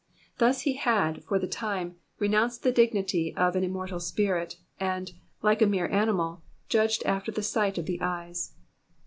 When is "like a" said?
5.43-5.67